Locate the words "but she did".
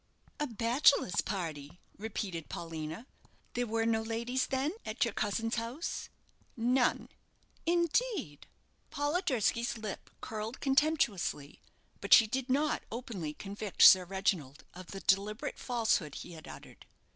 11.99-12.49